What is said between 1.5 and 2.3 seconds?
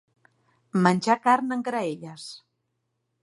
en graelles.